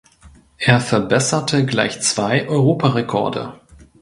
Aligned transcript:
Er 0.57 0.79
verbesserte 0.79 1.63
gleich 1.63 2.01
zwei 2.01 2.47
Europarekorde. 2.47 3.59